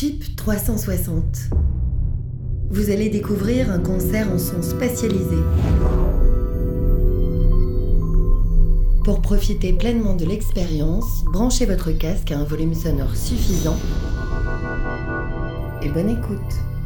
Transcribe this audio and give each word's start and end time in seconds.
Chip 0.00 0.36
360. 0.36 1.50
Vous 2.70 2.90
allez 2.90 3.08
découvrir 3.08 3.68
un 3.72 3.80
concert 3.80 4.30
en 4.32 4.38
son 4.38 4.62
spatialisé. 4.62 5.38
Pour 9.02 9.20
profiter 9.20 9.72
pleinement 9.72 10.14
de 10.14 10.24
l'expérience, 10.24 11.24
branchez 11.32 11.66
votre 11.66 11.90
casque 11.90 12.30
à 12.30 12.38
un 12.38 12.44
volume 12.44 12.74
sonore 12.74 13.16
suffisant 13.16 13.76
et 15.82 15.88
bonne 15.88 16.10
écoute. 16.10 16.77